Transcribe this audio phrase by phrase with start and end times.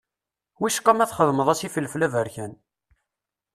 [0.61, 2.53] Wicqa ma txedmeḍ-as ifelfel aberkan.